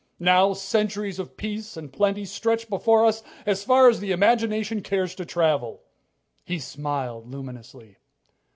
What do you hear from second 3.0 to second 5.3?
us as far as the imagination cares to